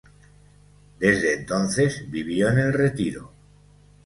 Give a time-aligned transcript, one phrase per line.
[0.97, 3.31] Desde entonces vivió en el retiro.